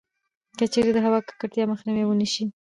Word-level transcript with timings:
کـچـېرې 0.57 0.91
د 0.93 0.99
هوا 1.05 1.19
کـکړتيا 1.27 1.63
مخنيـوی 1.71 2.01
يـې 2.03 2.07
ونـه 2.09 2.27
شـي٫ 2.33 2.45